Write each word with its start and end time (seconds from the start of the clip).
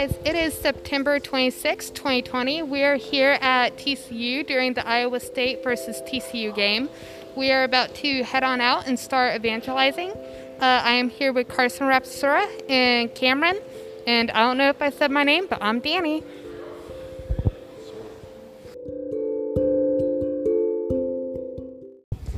guys, 0.00 0.18
it 0.24 0.34
is 0.34 0.54
September 0.54 1.20
26, 1.20 1.90
2020. 1.90 2.62
We 2.62 2.84
are 2.84 2.96
here 2.96 3.36
at 3.42 3.76
TCU 3.76 4.46
during 4.46 4.72
the 4.72 4.86
Iowa 4.88 5.20
State 5.20 5.62
versus 5.62 6.00
TCU 6.06 6.54
game. 6.54 6.88
We 7.36 7.52
are 7.52 7.64
about 7.64 7.94
to 7.96 8.22
head 8.22 8.42
on 8.42 8.62
out 8.62 8.86
and 8.86 8.98
start 8.98 9.34
evangelizing. 9.36 10.12
Uh, 10.12 10.80
I 10.82 10.92
am 10.92 11.10
here 11.10 11.34
with 11.34 11.48
Carson 11.48 11.86
Rapsura 11.86 12.46
and 12.70 13.14
Cameron, 13.14 13.60
and 14.06 14.30
I 14.30 14.40
don't 14.40 14.56
know 14.56 14.70
if 14.70 14.80
I 14.80 14.88
said 14.88 15.10
my 15.10 15.22
name, 15.22 15.46
but 15.50 15.58
I'm 15.60 15.80
Danny. 15.80 16.22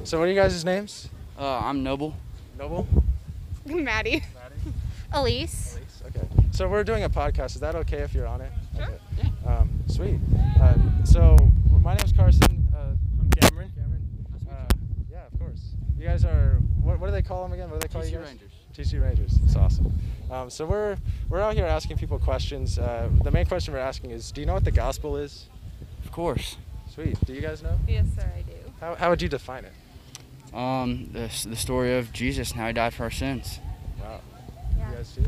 So 0.02 0.18
what 0.18 0.24
are 0.24 0.32
you 0.32 0.34
guys' 0.34 0.64
names? 0.64 1.08
Uh, 1.38 1.60
I'm 1.60 1.84
Noble. 1.84 2.16
Noble? 2.58 2.88
Maddie. 3.66 4.24
Elise. 5.12 5.76
Okay. 5.76 5.81
So 6.52 6.68
we're 6.68 6.84
doing 6.84 7.04
a 7.04 7.08
podcast. 7.08 7.54
Is 7.54 7.60
that 7.60 7.74
okay 7.76 7.98
if 8.00 8.12
you're 8.12 8.26
on 8.26 8.42
it? 8.42 8.52
Sure. 8.76 8.84
Okay. 8.84 8.98
Yeah. 9.44 9.58
Um, 9.58 9.70
sweet. 9.86 10.20
Uh, 10.60 10.74
so 11.02 11.36
my 11.80 11.94
name's 11.94 12.12
Carson. 12.12 12.68
Uh, 12.74 12.90
I'm 13.20 13.30
Cameron. 13.40 13.72
Cameron. 13.74 14.26
Uh, 14.50 14.54
yeah, 15.10 15.20
of 15.32 15.38
course. 15.40 15.70
You 15.98 16.06
guys 16.06 16.26
are. 16.26 16.58
What, 16.82 17.00
what 17.00 17.06
do 17.06 17.12
they 17.12 17.22
call 17.22 17.42
them 17.42 17.52
again? 17.54 17.70
What 17.70 17.80
do 17.80 17.88
they 17.88 17.92
call 17.92 18.02
TCU 18.02 18.18
guys? 18.20 18.28
Rangers. 18.28 18.52
TC 18.76 19.02
Rangers. 19.02 19.38
It's 19.46 19.56
awesome. 19.56 19.94
Um, 20.30 20.50
so 20.50 20.66
we're 20.66 20.98
we're 21.30 21.40
out 21.40 21.54
here 21.54 21.64
asking 21.64 21.96
people 21.96 22.18
questions. 22.18 22.78
Uh, 22.78 23.08
the 23.24 23.30
main 23.30 23.46
question 23.46 23.72
we're 23.72 23.80
asking 23.80 24.10
is, 24.10 24.30
do 24.30 24.42
you 24.42 24.46
know 24.46 24.54
what 24.54 24.64
the 24.64 24.70
gospel 24.70 25.16
is? 25.16 25.46
Of 26.04 26.12
course. 26.12 26.58
Sweet. 26.92 27.16
Do 27.24 27.32
you 27.32 27.40
guys 27.40 27.62
know? 27.62 27.78
Yes, 27.88 28.04
sir, 28.14 28.30
I 28.36 28.42
do. 28.42 28.52
How, 28.78 28.94
how 28.96 29.08
would 29.08 29.22
you 29.22 29.28
define 29.30 29.64
it? 29.64 30.54
Um, 30.54 31.08
the, 31.12 31.30
the 31.48 31.56
story 31.56 31.96
of 31.96 32.12
Jesus 32.12 32.50
and 32.50 32.60
how 32.60 32.66
he 32.66 32.74
died 32.74 32.92
for 32.92 33.04
our 33.04 33.10
sins. 33.10 33.58
Wow. 33.98 34.20
Yeah. 34.76 34.90
You 34.90 34.96
guys 34.96 35.12
too? 35.14 35.24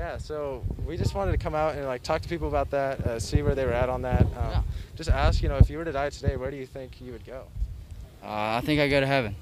Perfect. 0.00 0.22
Yeah, 0.22 0.26
so 0.26 0.64
we 0.86 0.96
just 0.96 1.14
wanted 1.14 1.32
to 1.32 1.38
come 1.38 1.54
out 1.54 1.74
and 1.74 1.86
like 1.86 2.02
talk 2.02 2.22
to 2.22 2.28
people 2.28 2.48
about 2.48 2.70
that, 2.70 3.00
uh, 3.06 3.20
see 3.20 3.42
where 3.42 3.54
they 3.54 3.64
were 3.64 3.72
at 3.72 3.88
on 3.88 4.02
that. 4.02 4.22
Um, 4.22 4.28
Yeah. 4.34 4.62
Just 4.96 5.10
ask, 5.10 5.42
you 5.42 5.48
know, 5.48 5.56
if 5.56 5.70
you 5.70 5.78
were 5.78 5.84
to 5.84 5.92
die 5.92 6.10
today, 6.10 6.36
where 6.36 6.50
do 6.50 6.56
you 6.56 6.66
think 6.66 7.00
you 7.00 7.12
would 7.12 7.24
go? 7.24 7.44
Uh, 8.22 8.58
I 8.58 8.62
think 8.64 8.80
I 8.80 8.88
go 8.88 9.00
to 9.00 9.06
heaven. 9.06 9.34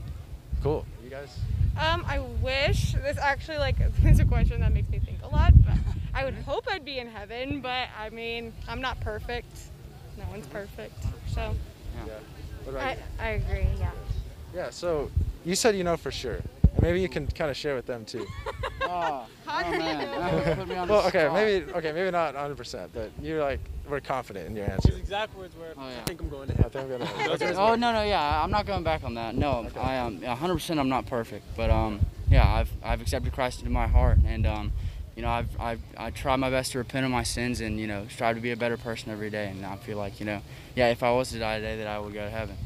Cool. 0.62 0.84
You 1.02 1.10
guys? 1.10 1.36
Um, 1.78 2.04
I 2.06 2.18
wish 2.18 2.92
this 2.92 3.18
actually 3.18 3.58
like 3.58 3.76
is 4.04 4.20
a 4.20 4.24
question 4.24 4.60
that 4.60 4.72
makes 4.72 4.88
me 4.88 4.98
think 4.98 5.18
a 5.22 5.28
lot. 5.28 5.52
But 5.64 5.78
I 6.14 6.24
would 6.24 6.34
hope 6.34 6.64
I'd 6.70 6.84
be 6.84 6.98
in 6.98 7.08
heaven, 7.08 7.60
but 7.60 7.88
I 7.98 8.10
mean 8.10 8.52
I'm 8.68 8.80
not 8.80 9.00
perfect. 9.00 9.50
No 10.16 10.24
one's 10.30 10.46
perfect. 10.46 11.00
So 11.28 11.54
Yeah. 12.06 12.14
What 12.64 12.72
about 12.72 12.84
I, 12.84 12.92
you? 12.92 12.98
I 13.20 13.28
agree. 13.30 13.66
Yeah. 13.78 13.90
Yeah. 14.54 14.70
So 14.70 15.10
you 15.44 15.54
said 15.54 15.76
you 15.76 15.84
know 15.84 15.96
for 15.96 16.10
sure. 16.10 16.40
Maybe 16.80 17.00
you 17.00 17.08
can 17.08 17.26
kind 17.26 17.50
of 17.50 17.56
share 17.56 17.74
with 17.74 17.86
them 17.86 18.04
too. 18.04 18.26
Oh, 18.82 19.26
How 19.44 19.62
do 19.62 19.70
you 19.72 19.78
man. 19.78 20.56
Put 20.56 20.68
me 20.68 20.76
on 20.76 20.88
the 20.88 20.94
well, 20.94 21.06
okay, 21.08 21.28
maybe 21.32 21.72
okay, 21.72 21.92
maybe 21.92 22.10
not 22.10 22.34
100%, 22.34 22.88
but 22.92 23.10
you're 23.20 23.40
like 23.42 23.60
we're 23.88 24.00
confident 24.00 24.46
in 24.48 24.56
your 24.56 24.66
His 24.66 24.74
answer. 24.84 24.92
exact 24.98 25.34
words 25.36 25.56
were, 25.56 25.72
Oh, 25.76 25.88
yeah. 25.88 26.00
I 26.00 26.04
think 26.04 26.20
I'm 26.20 26.28
going 26.28 26.48
to 26.48 26.54
I 26.54 26.56
heaven. 26.62 26.88
think 26.88 27.02
I'm 27.02 27.24
gonna. 27.24 27.38
Those 27.38 27.56
Oh 27.56 27.74
no 27.74 27.92
no 27.92 28.02
yeah 28.02 28.42
I'm 28.42 28.50
not 28.50 28.66
going 28.66 28.84
back 28.84 29.02
on 29.04 29.14
that. 29.14 29.34
No, 29.34 29.58
Okay. 29.66 29.80
I 29.80 29.98
um 29.98 30.20
100% 30.20 30.78
I'm 30.78 30.88
not 30.88 31.06
perfect, 31.06 31.44
but 31.56 31.70
um 31.70 32.00
yeah 32.30 32.46
I've 32.46 32.70
I've 32.82 33.00
accepted 33.00 33.32
Christ 33.32 33.60
into 33.60 33.70
my 33.72 33.86
heart 33.86 34.18
and 34.26 34.46
um 34.46 34.72
you 35.16 35.22
know 35.22 35.30
I've 35.30 35.48
I've 35.60 35.80
I 35.96 36.10
try 36.10 36.36
my 36.36 36.50
best 36.50 36.72
to 36.72 36.78
repent 36.78 37.04
of 37.06 37.10
my 37.10 37.22
sins 37.22 37.60
and 37.60 37.80
you 37.80 37.86
know 37.86 38.06
strive 38.08 38.36
to 38.36 38.42
be 38.42 38.50
a 38.52 38.56
better 38.56 38.76
person 38.76 39.10
every 39.10 39.30
day 39.30 39.48
and 39.48 39.64
I 39.64 39.76
feel 39.76 39.96
like 39.98 40.20
you 40.20 40.26
know 40.26 40.40
yeah 40.76 40.88
if 40.90 41.02
I 41.02 41.10
was 41.12 41.30
to 41.30 41.38
die 41.38 41.56
today 41.56 41.78
that 41.78 41.86
I 41.86 41.98
would 41.98 42.12
go 42.12 42.20
to 42.24 42.30
heaven, 42.30 42.56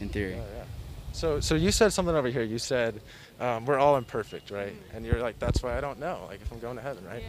in 0.00 0.08
theory. 0.08 0.34
Oh, 0.34 0.44
yeah. 0.56 0.64
So, 1.12 1.40
so 1.40 1.54
you 1.54 1.70
said 1.72 1.92
something 1.92 2.14
over 2.14 2.28
here. 2.28 2.42
You 2.42 2.58
said 2.58 3.00
um, 3.40 3.66
we're 3.66 3.78
all 3.78 3.96
imperfect, 3.96 4.50
right? 4.50 4.74
And 4.94 5.04
you're 5.04 5.20
like, 5.20 5.38
that's 5.38 5.62
why 5.62 5.76
I 5.76 5.80
don't 5.80 5.98
know, 5.98 6.26
like 6.28 6.40
if 6.40 6.50
I'm 6.52 6.60
going 6.60 6.76
to 6.76 6.82
heaven, 6.82 7.04
right? 7.04 7.22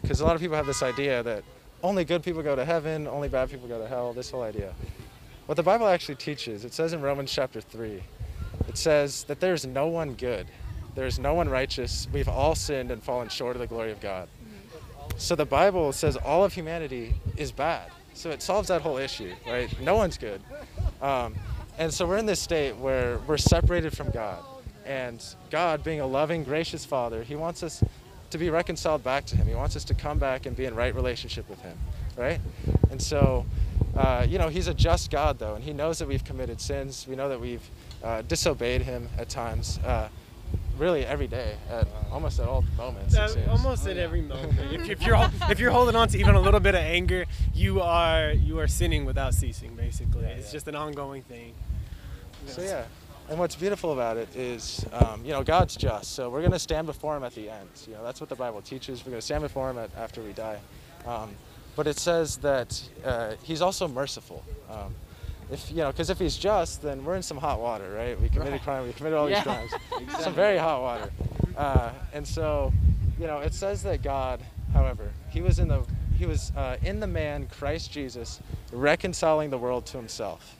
Because 0.00 0.20
a 0.20 0.24
lot 0.24 0.34
of 0.34 0.40
people 0.40 0.56
have 0.56 0.66
this 0.66 0.82
idea 0.82 1.22
that 1.22 1.44
only 1.82 2.04
good 2.04 2.22
people 2.22 2.42
go 2.42 2.56
to 2.56 2.64
heaven, 2.64 3.06
only 3.06 3.28
bad 3.28 3.50
people 3.50 3.68
go 3.68 3.78
to 3.78 3.86
hell. 3.86 4.12
This 4.12 4.30
whole 4.30 4.42
idea. 4.42 4.74
What 5.46 5.56
the 5.56 5.62
Bible 5.62 5.86
actually 5.86 6.16
teaches, 6.16 6.64
it 6.64 6.72
says 6.72 6.92
in 6.92 7.02
Romans 7.02 7.30
chapter 7.30 7.60
three, 7.60 8.02
it 8.66 8.76
says 8.76 9.24
that 9.24 9.38
there's 9.38 9.64
no 9.64 9.86
one 9.86 10.14
good, 10.14 10.46
there's 10.94 11.18
no 11.18 11.34
one 11.34 11.48
righteous. 11.48 12.08
We've 12.12 12.28
all 12.28 12.54
sinned 12.54 12.90
and 12.90 13.02
fallen 13.02 13.28
short 13.28 13.54
of 13.54 13.60
the 13.60 13.68
glory 13.68 13.92
of 13.92 14.00
God. 14.00 14.28
So 15.18 15.36
the 15.36 15.46
Bible 15.46 15.92
says 15.92 16.16
all 16.16 16.42
of 16.42 16.52
humanity 16.52 17.14
is 17.36 17.52
bad. 17.52 17.90
So 18.14 18.30
it 18.30 18.42
solves 18.42 18.68
that 18.68 18.80
whole 18.80 18.96
issue, 18.96 19.34
right? 19.46 19.68
No 19.80 19.96
one's 19.96 20.18
good. 20.18 20.40
Um, 21.00 21.36
and 21.78 21.92
so 21.92 22.06
we're 22.06 22.18
in 22.18 22.26
this 22.26 22.40
state 22.40 22.76
where 22.76 23.18
we're 23.26 23.36
separated 23.36 23.96
from 23.96 24.10
God. 24.10 24.42
And 24.84 25.22
God, 25.50 25.82
being 25.82 26.00
a 26.00 26.06
loving, 26.06 26.44
gracious 26.44 26.84
Father, 26.84 27.22
He 27.22 27.34
wants 27.34 27.62
us 27.62 27.82
to 28.30 28.38
be 28.38 28.50
reconciled 28.50 29.02
back 29.04 29.26
to 29.26 29.36
Him. 29.36 29.46
He 29.46 29.54
wants 29.54 29.76
us 29.76 29.84
to 29.84 29.94
come 29.94 30.18
back 30.18 30.46
and 30.46 30.56
be 30.56 30.64
in 30.64 30.74
right 30.74 30.94
relationship 30.94 31.48
with 31.48 31.60
Him, 31.60 31.76
right? 32.16 32.40
And 32.90 33.00
so, 33.02 33.46
uh, 33.96 34.24
you 34.28 34.38
know, 34.38 34.48
He's 34.48 34.68
a 34.68 34.74
just 34.74 35.10
God, 35.10 35.38
though, 35.38 35.54
and 35.54 35.64
He 35.64 35.72
knows 35.72 35.98
that 35.98 36.08
we've 36.08 36.24
committed 36.24 36.60
sins. 36.60 37.06
We 37.08 37.16
know 37.16 37.28
that 37.28 37.40
we've 37.40 37.68
uh, 38.02 38.22
disobeyed 38.22 38.82
Him 38.82 39.08
at 39.18 39.28
times, 39.28 39.78
uh, 39.84 40.08
really 40.78 41.04
every 41.06 41.26
day, 41.26 41.56
at 41.70 41.86
almost 42.10 42.38
at 42.40 42.48
all 42.48 42.64
moments. 42.76 43.14
it 43.14 43.20
Uh, 43.20 43.28
seems. 43.28 43.48
almost 43.48 43.86
Oh, 43.86 43.90
at 43.90 43.96
yeah. 43.96 44.02
every 44.02 44.20
moment. 44.22 44.58
if, 44.72 44.88
if 44.90 45.02
you're 45.06 45.18
if 45.50 45.58
you're 45.60 45.70
holding 45.70 45.96
on 45.96 46.08
to 46.08 46.18
even 46.18 46.34
a 46.34 46.40
little 46.40 46.60
bit 46.60 46.74
of 46.74 46.80
anger, 46.82 47.24
you 47.54 47.80
are 47.80 48.30
you 48.32 48.58
are 48.60 48.68
sinning 48.68 49.04
without 49.04 49.34
ceasing. 49.34 49.74
Basically, 49.74 50.22
Yeah, 50.22 50.28
it's 50.30 50.48
yeah. 50.48 50.52
just 50.52 50.68
an 50.68 50.74
ongoing 50.76 51.22
thing. 51.22 51.52
So 52.46 52.62
yeah, 52.62 52.84
and 53.28 53.38
what's 53.38 53.56
beautiful 53.56 53.92
about 53.92 54.16
it 54.16 54.34
is, 54.36 54.84
um, 54.92 55.24
you 55.24 55.32
know, 55.32 55.42
God's 55.42 55.74
just. 55.76 56.12
So 56.12 56.30
we're 56.30 56.42
gonna 56.42 56.58
stand 56.58 56.86
before 56.86 57.16
Him 57.16 57.24
at 57.24 57.34
the 57.34 57.48
end. 57.50 57.68
You 57.86 57.94
know, 57.94 58.04
that's 58.04 58.20
what 58.20 58.28
the 58.28 58.36
Bible 58.36 58.60
teaches. 58.62 59.04
We're 59.04 59.10
gonna 59.12 59.22
stand 59.22 59.42
before 59.42 59.70
Him 59.70 59.78
at, 59.78 59.90
after 59.96 60.22
we 60.22 60.32
die. 60.32 60.58
Um, 61.06 61.30
but 61.74 61.86
it 61.86 61.98
says 61.98 62.36
that 62.38 62.80
uh, 63.04 63.32
He's 63.42 63.60
also 63.62 63.88
merciful. 63.88 64.44
Um, 64.70 64.94
if 65.50 65.70
you 65.70 65.78
know, 65.78 65.90
because 65.90 66.10
if 66.10 66.18
He's 66.18 66.36
just, 66.36 66.82
then 66.82 67.04
we're 67.04 67.16
in 67.16 67.22
some 67.22 67.36
hot 67.38 67.60
water, 67.60 67.92
right? 67.94 68.20
We 68.20 68.28
committed 68.28 68.52
Right. 68.52 68.62
crime. 68.62 68.86
We 68.86 68.92
committed 68.92 69.18
all 69.18 69.28
Yeah, 69.28 69.36
these 69.36 69.44
crimes. 69.44 69.72
exactly. 70.00 70.24
Some 70.24 70.34
very 70.34 70.58
hot 70.58 70.80
water. 70.82 71.10
Uh, 71.56 71.92
and 72.12 72.26
so, 72.26 72.72
you 73.18 73.26
know, 73.26 73.38
it 73.38 73.54
says 73.54 73.82
that 73.84 74.02
God, 74.02 74.40
however, 74.72 75.10
He 75.30 75.42
was 75.42 75.58
in 75.58 75.68
the 75.68 75.82
He 76.18 76.26
was 76.26 76.50
uh, 76.56 76.76
in 76.82 77.00
the 77.00 77.06
man 77.06 77.46
Christ 77.46 77.92
Jesus, 77.92 78.40
reconciling 78.72 79.50
the 79.50 79.58
world 79.58 79.86
to 79.86 79.96
Himself. 79.98 80.56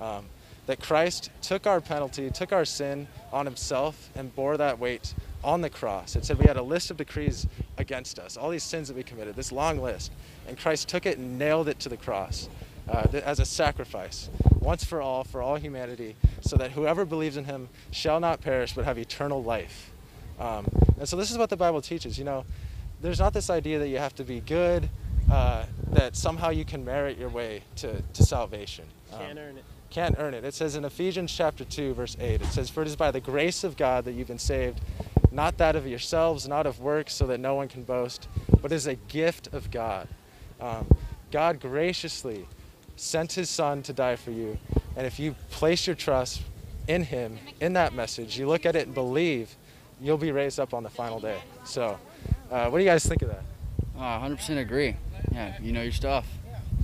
Um, 0.00 0.26
that 0.66 0.80
Christ 0.80 1.30
took 1.42 1.66
our 1.66 1.80
penalty, 1.80 2.30
took 2.30 2.52
our 2.52 2.64
sin 2.64 3.08
on 3.32 3.44
himself, 3.44 4.08
and 4.14 4.32
bore 4.36 4.56
that 4.56 4.78
weight 4.78 5.14
on 5.42 5.62
the 5.62 5.70
cross. 5.70 6.14
It 6.14 6.24
said 6.24 6.38
we 6.38 6.46
had 6.46 6.56
a 6.56 6.62
list 6.62 6.92
of 6.92 6.96
decrees 6.96 7.48
against 7.76 8.20
us, 8.20 8.36
all 8.36 8.50
these 8.50 8.62
sins 8.62 8.86
that 8.86 8.96
we 8.96 9.02
committed, 9.02 9.34
this 9.34 9.50
long 9.50 9.78
list. 9.80 10.12
And 10.46 10.56
Christ 10.56 10.88
took 10.88 11.06
it 11.06 11.18
and 11.18 11.40
nailed 11.40 11.66
it 11.66 11.80
to 11.80 11.88
the 11.88 11.96
cross 11.96 12.48
uh, 12.90 13.06
as 13.24 13.38
a 13.38 13.44
sacrifice, 13.44 14.28
once 14.58 14.84
for 14.84 15.00
all, 15.00 15.24
for 15.24 15.40
all 15.40 15.56
humanity, 15.56 16.16
so 16.40 16.56
that 16.56 16.72
whoever 16.72 17.04
believes 17.04 17.36
in 17.36 17.44
him 17.44 17.68
shall 17.90 18.18
not 18.20 18.40
perish 18.40 18.74
but 18.74 18.84
have 18.84 18.98
eternal 18.98 19.42
life. 19.42 19.92
Um, 20.38 20.66
and 20.98 21.08
so 21.08 21.16
this 21.16 21.30
is 21.30 21.38
what 21.38 21.50
the 21.50 21.56
Bible 21.56 21.80
teaches. 21.80 22.18
You 22.18 22.24
know, 22.24 22.44
there's 23.00 23.20
not 23.20 23.32
this 23.32 23.48
idea 23.50 23.78
that 23.78 23.88
you 23.88 23.98
have 23.98 24.14
to 24.16 24.24
be 24.24 24.40
good, 24.40 24.88
uh, 25.30 25.64
that 25.92 26.16
somehow 26.16 26.50
you 26.50 26.64
can 26.64 26.84
merit 26.84 27.16
your 27.16 27.28
way 27.28 27.62
to, 27.76 28.02
to 28.02 28.22
salvation. 28.24 28.84
Um, 29.12 29.18
Can't 29.20 29.38
earn 29.38 29.56
it. 29.58 29.64
can't 29.90 30.14
earn 30.18 30.34
it. 30.34 30.44
It 30.44 30.54
says 30.54 30.76
in 30.76 30.84
Ephesians 30.84 31.32
chapter 31.34 31.64
2, 31.64 31.94
verse 31.94 32.16
8, 32.18 32.42
it 32.42 32.46
says, 32.46 32.70
For 32.70 32.82
it 32.82 32.88
is 32.88 32.96
by 32.96 33.10
the 33.10 33.20
grace 33.20 33.62
of 33.64 33.76
God 33.76 34.04
that 34.04 34.12
you've 34.12 34.28
been 34.28 34.38
saved, 34.38 34.80
not 35.30 35.58
that 35.58 35.76
of 35.76 35.86
yourselves, 35.86 36.48
not 36.48 36.66
of 36.66 36.80
works, 36.80 37.14
so 37.14 37.26
that 37.28 37.38
no 37.38 37.54
one 37.54 37.68
can 37.68 37.84
boast, 37.84 38.26
but 38.60 38.72
is 38.72 38.86
a 38.86 38.96
gift 38.96 39.48
of 39.52 39.70
God. 39.70 40.08
Um, 40.60 40.86
God 41.30 41.60
graciously 41.60 42.46
sent 43.00 43.32
his 43.32 43.48
son 43.48 43.82
to 43.82 43.92
die 43.92 44.16
for 44.16 44.30
you. 44.30 44.58
And 44.96 45.06
if 45.06 45.18
you 45.18 45.34
place 45.50 45.86
your 45.86 45.96
trust 45.96 46.42
in 46.86 47.04
him, 47.04 47.38
in 47.60 47.72
that 47.72 47.94
message, 47.94 48.38
you 48.38 48.46
look 48.46 48.66
at 48.66 48.76
it 48.76 48.86
and 48.86 48.94
believe, 48.94 49.56
you'll 50.00 50.18
be 50.18 50.32
raised 50.32 50.60
up 50.60 50.74
on 50.74 50.82
the 50.82 50.90
final 50.90 51.18
day. 51.18 51.38
So, 51.64 51.98
uh, 52.50 52.68
what 52.68 52.78
do 52.78 52.84
you 52.84 52.90
guys 52.90 53.06
think 53.06 53.22
of 53.22 53.28
that? 53.28 53.42
Oh, 53.96 54.00
100% 54.00 54.58
agree. 54.58 54.96
Yeah, 55.32 55.56
you 55.62 55.72
know 55.72 55.82
your 55.82 55.92
stuff. 55.92 56.26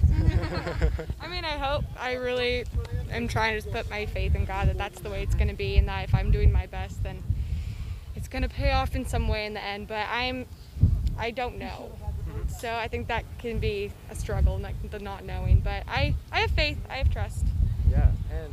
I 1.20 1.28
mean 1.28 1.44
I 1.44 1.58
hope 1.58 1.84
I 1.98 2.14
really 2.14 2.64
am 3.10 3.28
trying 3.28 3.54
to 3.54 3.60
just 3.60 3.72
put 3.72 3.90
my 3.90 4.06
faith 4.06 4.34
in 4.34 4.46
God 4.46 4.68
that 4.68 4.78
that's 4.78 5.00
the 5.00 5.10
way 5.10 5.22
it's 5.22 5.34
going 5.34 5.48
to 5.48 5.54
be, 5.54 5.76
and 5.76 5.88
that 5.88 6.04
if 6.04 6.14
I'm 6.14 6.30
doing 6.30 6.50
my 6.50 6.66
best, 6.66 7.02
then 7.02 7.22
it's 8.14 8.28
going 8.28 8.42
to 8.42 8.48
pay 8.48 8.72
off 8.72 8.94
in 8.94 9.04
some 9.04 9.28
way 9.28 9.44
in 9.44 9.54
the 9.54 9.62
end. 9.62 9.88
But 9.88 10.06
I'm 10.10 10.46
I 11.18 11.30
don't 11.30 11.58
know. 11.58 11.92
So 12.48 12.72
I 12.72 12.88
think 12.88 13.08
that 13.08 13.24
can 13.38 13.58
be 13.58 13.90
a 14.10 14.14
struggle, 14.14 14.58
like 14.58 14.74
the 14.90 14.98
not 14.98 15.24
knowing. 15.24 15.60
But 15.60 15.84
I, 15.88 16.14
I 16.32 16.40
have 16.40 16.50
faith, 16.52 16.78
I 16.88 16.94
have 16.94 17.10
trust. 17.10 17.44
Yeah, 17.90 18.10
and 18.30 18.52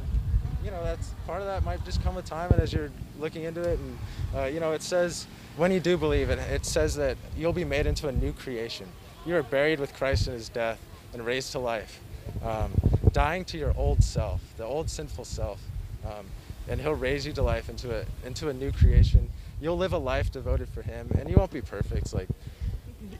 you 0.63 0.71
know 0.71 0.83
that's 0.83 1.11
part 1.25 1.41
of 1.41 1.47
that 1.47 1.63
might 1.63 1.83
just 1.85 2.03
come 2.03 2.15
with 2.15 2.25
time, 2.25 2.51
and 2.51 2.61
as 2.61 2.73
you're 2.73 2.91
looking 3.19 3.43
into 3.43 3.61
it, 3.61 3.79
and 3.79 3.97
uh, 4.35 4.45
you 4.45 4.59
know 4.59 4.71
it 4.73 4.81
says 4.81 5.27
when 5.57 5.71
you 5.71 5.79
do 5.79 5.97
believe 5.97 6.29
it, 6.29 6.39
it 6.39 6.65
says 6.65 6.95
that 6.95 7.17
you'll 7.37 7.53
be 7.53 7.65
made 7.65 7.85
into 7.85 8.07
a 8.07 8.11
new 8.11 8.33
creation. 8.33 8.87
You 9.25 9.35
are 9.35 9.43
buried 9.43 9.79
with 9.79 9.93
Christ 9.93 10.27
in 10.27 10.33
His 10.33 10.49
death 10.49 10.79
and 11.13 11.25
raised 11.25 11.51
to 11.53 11.59
life, 11.59 11.99
um, 12.43 12.71
dying 13.11 13.45
to 13.45 13.57
your 13.57 13.73
old 13.77 14.03
self, 14.03 14.41
the 14.57 14.65
old 14.65 14.89
sinful 14.89 15.25
self, 15.25 15.61
um, 16.05 16.25
and 16.67 16.81
He'll 16.81 16.95
raise 16.95 17.25
you 17.25 17.33
to 17.33 17.43
life 17.43 17.69
into 17.69 17.95
a 17.97 18.05
into 18.25 18.49
a 18.49 18.53
new 18.53 18.71
creation. 18.71 19.29
You'll 19.61 19.77
live 19.77 19.93
a 19.93 19.97
life 19.97 20.31
devoted 20.31 20.69
for 20.69 20.81
Him, 20.81 21.09
and 21.17 21.29
you 21.29 21.35
won't 21.35 21.51
be 21.51 21.61
perfect. 21.61 22.13
Like 22.13 22.27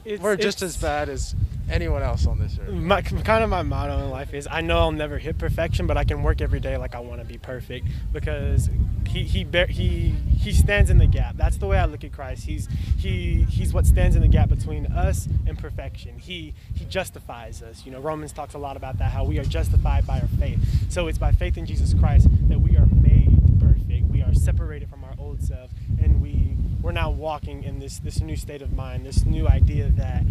It's, 0.04 0.22
we're 0.22 0.36
just 0.36 0.60
as 0.62 0.76
bad 0.76 1.08
as 1.08 1.34
anyone 1.74 2.02
else 2.02 2.26
on 2.26 2.38
this 2.38 2.58
earth. 2.60 2.70
my 2.70 3.02
kind 3.02 3.42
of 3.42 3.50
my 3.50 3.62
motto 3.62 3.98
in 3.98 4.10
life 4.10 4.32
is 4.32 4.46
I 4.50 4.60
know 4.60 4.78
I'll 4.78 4.92
never 4.92 5.18
hit 5.18 5.38
perfection, 5.38 5.86
but 5.86 5.96
I 5.96 6.04
can 6.04 6.22
work 6.22 6.40
every 6.40 6.60
day 6.60 6.76
like 6.76 6.94
I 6.94 7.00
want 7.00 7.20
to 7.20 7.26
be 7.26 7.36
perfect 7.36 7.88
because 8.12 8.70
he 9.08 9.24
he 9.24 9.44
he 9.68 10.14
he 10.38 10.52
stands 10.52 10.88
in 10.88 10.98
the 10.98 11.06
gap. 11.06 11.36
That's 11.36 11.56
the 11.56 11.66
way 11.66 11.78
I 11.78 11.86
look 11.86 12.04
at 12.04 12.12
Christ. 12.12 12.44
He's 12.44 12.68
he 12.96 13.44
he's 13.50 13.74
what 13.74 13.86
stands 13.86 14.14
in 14.14 14.22
the 14.22 14.28
gap 14.28 14.48
between 14.48 14.86
us 14.86 15.28
and 15.46 15.58
perfection. 15.58 16.18
He 16.18 16.54
he 16.74 16.84
justifies 16.84 17.60
us. 17.60 17.84
You 17.84 17.90
know, 17.90 18.00
Romans 18.00 18.32
talks 18.32 18.54
a 18.54 18.58
lot 18.58 18.76
about 18.76 18.98
that 18.98 19.10
how 19.10 19.24
we 19.24 19.38
are 19.40 19.44
justified 19.44 20.06
by 20.06 20.20
our 20.20 20.28
faith. 20.38 20.60
So 20.90 21.08
it's 21.08 21.18
by 21.18 21.32
faith 21.32 21.58
in 21.58 21.66
Jesus 21.66 21.92
Christ 21.92 22.28
that 22.48 22.60
we 22.60 22.76
are 22.76 22.86
made 22.86 23.36
perfect. 23.60 24.06
We 24.10 24.22
are 24.22 24.32
separated 24.32 24.88
from 24.88 25.02
our 25.02 25.14
old 25.18 25.42
self 25.42 25.70
and 26.00 26.22
we 26.22 26.56
we're 26.82 26.92
now 26.92 27.10
walking 27.10 27.64
in 27.64 27.80
this 27.80 27.98
this 27.98 28.20
new 28.20 28.36
state 28.36 28.62
of 28.62 28.72
mind, 28.72 29.04
this 29.04 29.24
new 29.24 29.48
idea 29.48 29.88
that 29.88 30.22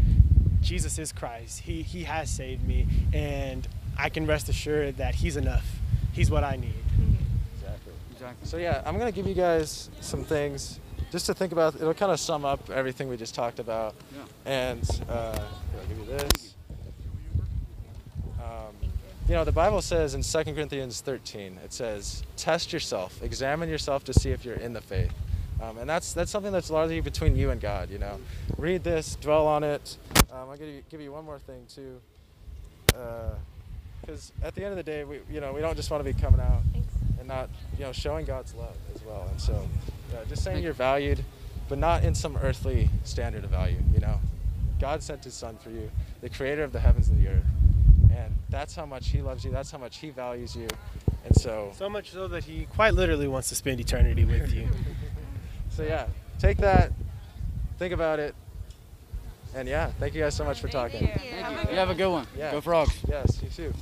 Jesus 0.64 0.98
is 0.98 1.12
Christ. 1.12 1.60
He 1.60 1.82
he 1.82 2.04
has 2.04 2.30
saved 2.30 2.68
me, 2.68 2.88
and 3.14 3.68
I 3.98 4.10
can 4.10 4.26
rest 4.26 4.50
assured 4.50 4.98
that 4.98 5.16
He's 5.16 5.38
enough. 5.38 5.66
He's 6.14 6.32
what 6.32 6.44
I 6.44 6.56
need. 6.56 6.74
Exactly. 7.60 7.94
Exactly. 8.14 8.48
So 8.48 8.58
yeah, 8.58 8.82
I'm 8.86 8.98
gonna 8.98 9.12
give 9.12 9.28
you 9.28 9.34
guys 9.34 9.90
some 10.00 10.24
things 10.24 10.80
just 11.12 11.26
to 11.26 11.34
think 11.34 11.52
about. 11.52 11.76
It'll 11.76 11.94
kind 11.94 12.12
of 12.12 12.20
sum 12.20 12.46
up 12.46 12.70
everything 12.70 13.10
we 13.10 13.18
just 13.18 13.36
talked 13.36 13.60
about. 13.60 13.94
Yeah. 14.16 14.24
And 14.46 15.02
uh, 15.10 15.34
here, 15.36 15.46
I'll 15.82 15.88
give 15.88 15.98
you 16.00 16.06
this. 16.06 16.56
Um, 18.40 18.76
you 19.28 19.36
know, 19.36 19.44
the 19.44 19.52
Bible 19.52 19.82
says 19.82 20.16
in 20.16 20.22
2 20.22 20.54
Corinthians 20.54 21.02
13, 21.02 21.60
it 21.64 21.74
says, 21.74 22.24
"Test 22.38 22.72
yourself, 22.74 23.22
examine 23.22 23.70
yourself 23.70 24.04
to 24.06 24.14
see 24.14 24.32
if 24.32 24.46
you're 24.46 24.56
in 24.56 24.74
the 24.74 24.82
faith." 24.82 25.14
Um, 25.64 25.78
and 25.78 25.90
that's 25.90 26.14
that's 26.14 26.32
something 26.32 26.52
that's 26.52 26.70
largely 26.70 27.00
between 27.00 27.36
you 27.36 27.52
and 27.52 27.62
God. 27.62 27.90
You 27.90 28.00
know, 28.00 28.20
read 28.58 28.84
this, 28.84 29.16
dwell 29.16 29.48
on 29.48 29.64
it. 29.64 29.98
Um, 30.32 30.50
I'll 30.50 30.58
give 30.58 30.68
you 30.68 30.84
give 30.90 31.00
you 31.00 31.12
one 31.12 31.24
more 31.24 31.40
thing 31.40 31.66
too, 31.74 32.02
because 34.02 34.32
at 34.44 34.56
the 34.56 34.64
end 34.64 34.72
of 34.72 34.78
the 34.78 34.84
day, 34.84 35.04
we 35.04 35.20
you 35.32 35.40
know 35.40 35.54
we 35.54 35.62
don't 35.62 35.76
just 35.76 35.90
want 35.90 36.04
to 36.04 36.14
be 36.14 36.20
coming 36.20 36.42
out 36.42 36.62
and 37.20 37.28
not 37.28 37.50
you 37.78 37.86
know 37.86 37.94
showing 37.94 38.26
God's 38.26 38.54
love 38.56 38.76
as 38.94 39.04
well. 39.04 39.28
And 39.32 39.40
so, 39.40 39.68
yeah, 40.12 40.20
just 40.28 40.44
saying 40.44 40.64
you're 40.64 40.74
valued, 40.74 41.24
but 41.70 41.78
not 41.78 42.04
in 42.04 42.14
some 42.14 42.36
earthly 42.38 42.90
standard 43.06 43.46
of 43.46 43.52
value. 43.52 43.78
You 43.94 44.02
know, 44.02 44.20
God 44.82 45.02
sent 45.02 45.24
His 45.24 45.34
Son 45.34 45.58
for 45.58 45.70
you, 45.70 45.90
the 46.20 46.30
Creator 46.30 46.64
of 46.64 46.74
the 46.74 46.80
heavens 46.80 47.08
and 47.08 47.24
the 47.24 47.30
earth, 47.30 47.46
and 48.12 48.34
that's 48.50 48.76
how 48.76 48.86
much 48.86 49.10
He 49.10 49.22
loves 49.22 49.46
you. 49.46 49.52
That's 49.52 49.72
how 49.72 49.78
much 49.78 49.98
He 49.98 50.10
values 50.10 50.58
you. 50.58 50.68
And 51.26 51.34
so, 51.38 51.72
So 51.78 51.90
much 51.90 52.12
so 52.12 52.28
that 52.28 52.44
He 52.44 52.66
quite 52.66 52.96
literally 52.96 53.30
wants 53.30 53.48
to 53.48 53.56
spend 53.56 53.80
eternity 53.80 54.26
with 54.26 54.52
you. 54.52 54.68
so 55.76 55.84
yeah, 55.84 56.08
take 56.40 56.58
that, 56.58 56.92
think 57.80 57.94
about 57.94 58.20
it, 58.20 58.36
and 59.56 59.68
yeah, 59.68 59.92
thank 60.00 60.14
you 60.14 60.22
guys 60.22 60.36
so 60.36 60.46
much 60.46 60.60
for 60.62 60.68
talking. 60.68 61.08
Thank 61.08 61.24
you. 61.24 61.72
You 61.72 61.78
have 61.78 61.90
a 61.90 61.96
good 61.96 62.10
one. 62.12 62.28
Yeah. 62.38 62.52
Go 62.52 62.62
frogs. 62.62 62.94
Yes, 63.08 63.42
you 63.42 63.50
too. 63.50 63.74